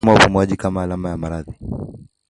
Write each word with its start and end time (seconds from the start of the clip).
Mfumo 0.03 0.13
wa 0.13 0.19
upumuaji 0.23 0.55
kama 0.55 0.83
alama 0.83 1.07
kuu 1.09 1.11
ya 1.11 1.17
maradhi 1.17 1.53